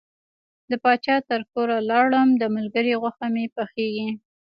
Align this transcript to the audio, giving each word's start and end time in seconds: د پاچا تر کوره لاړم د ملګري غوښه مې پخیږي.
د 0.69 0.71
پاچا 0.83 1.15
تر 1.29 1.41
کوره 1.51 1.77
لاړم 1.89 2.29
د 2.41 2.43
ملګري 2.55 2.93
غوښه 3.01 3.25
مې 3.33 3.45
پخیږي. 3.55 4.09